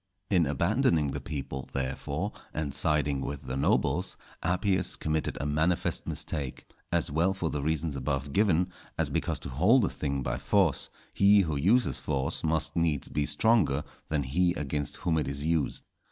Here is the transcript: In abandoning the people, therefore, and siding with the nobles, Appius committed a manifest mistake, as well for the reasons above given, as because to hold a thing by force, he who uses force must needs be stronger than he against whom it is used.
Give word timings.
In 0.31 0.47
abandoning 0.47 1.11
the 1.11 1.21
people, 1.21 1.69
therefore, 1.73 2.31
and 2.55 2.73
siding 2.73 3.21
with 3.21 3.43
the 3.43 3.55
nobles, 3.55 4.17
Appius 4.41 4.95
committed 4.95 5.37
a 5.39 5.45
manifest 5.45 6.07
mistake, 6.07 6.65
as 6.91 7.11
well 7.11 7.35
for 7.35 7.51
the 7.51 7.61
reasons 7.61 7.95
above 7.95 8.33
given, 8.33 8.69
as 8.97 9.11
because 9.11 9.39
to 9.41 9.49
hold 9.49 9.85
a 9.85 9.89
thing 9.89 10.23
by 10.23 10.39
force, 10.39 10.89
he 11.13 11.41
who 11.41 11.55
uses 11.55 11.99
force 11.99 12.43
must 12.43 12.75
needs 12.75 13.09
be 13.09 13.27
stronger 13.27 13.83
than 14.09 14.23
he 14.23 14.55
against 14.55 14.95
whom 14.95 15.19
it 15.19 15.27
is 15.27 15.45
used. 15.45 15.83